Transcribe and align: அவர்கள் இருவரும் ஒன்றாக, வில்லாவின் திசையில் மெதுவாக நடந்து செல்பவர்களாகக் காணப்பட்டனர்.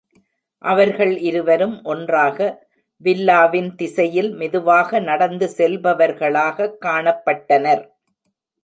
அவர்கள் 0.57 1.17
இருவரும் 1.17 1.83
ஒன்றாக, 1.83 2.67
வில்லாவின் 3.03 3.75
திசையில் 3.75 4.33
மெதுவாக 4.33 4.99
நடந்து 4.99 5.49
செல்பவர்களாகக் 5.57 6.75
காணப்பட்டனர். 6.85 7.87